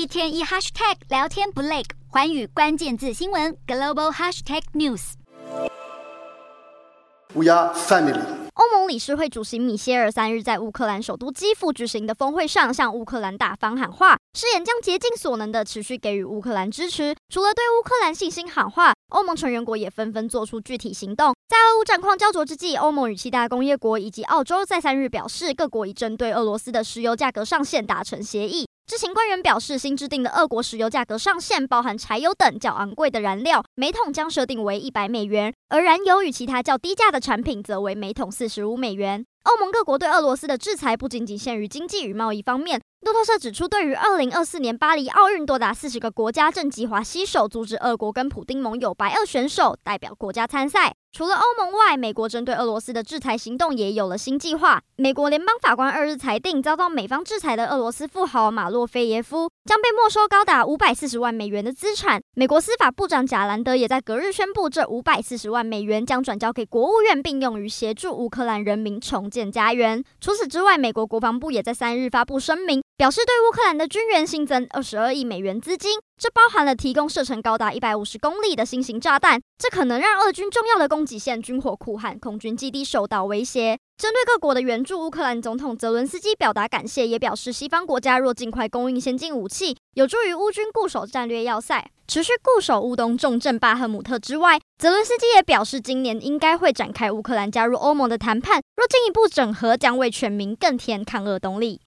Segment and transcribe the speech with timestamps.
[0.00, 5.12] 一天一 hashtag 聊天不累，环宇关键字新闻 global hashtag news。
[7.34, 8.18] We are family。
[8.54, 17.14] 欧盟理事会主席米歇尔三日在乌克兰首都基辅举行的峰会上，向乌克兰大方喊话，誓言将竭尽所能的持续给予乌克兰支持。
[17.28, 21.34] 除了对乌克兰信心喊话，欧盟成员国也纷纷做出具体行动。
[21.46, 28.64] 在俄乌战况焦灼之际，欧盟与七大工业国以及澳洲在三日表示，各国已针对俄罗斯的石油价格上限达成协议。
[28.90, 39.24] 知情官员表示，新制定的俄国石油价格上限包含柴油等较昂贵的燃料，每桶将设定为一百美元；而燃油与其他较低价的产品则为每桶四十五美元。
[39.44, 42.80] 欧盟各国对俄罗斯的制裁不仅仅限于经济与贸易方面。
[43.00, 50.94] 路透社指出，对于二零二四年巴黎奥运，多达四十个国家正计划携手阻止俄国跟普丁盟友白俄选手代表国家参赛。
[51.12, 54.80] 除了欧盟外，美国针对俄罗斯的制裁行动也有了新计划。
[54.96, 62.20] 美国联邦法官二日裁定，遭到美方制裁的俄罗斯富豪马洛菲耶夫将被没收高达五百四十万美元的资产。
[62.36, 70.04] 美国司法部长贾兰德也在隔日宣布，这五百四十万美元将转交给国务院，并用于协助乌克兰人民重建建家园。
[70.20, 72.82] 除此之外，美国国防部也在三日发布声明。
[73.00, 83.78] 表示对乌克兰的军援新增二十二亿美元资金，这包含了提供射程高达一百五十公里的新型炸弹，这可能让俄军重要的供给线军火库和空军基地受到威胁。
[83.96, 94.56] 针对各国的援助，乌克兰总统泽伦斯基表达感谢，也表示西方国家若尽快供应先进武器，有助于乌军固守战略要塞，持续固守乌东重镇巴赫姆特之外。
[94.78, 101.78] 泽伦斯基也表示，今年应该会展开乌克兰加入欧盟的谈判，若进一步整合，将为全民更添抗俄动力。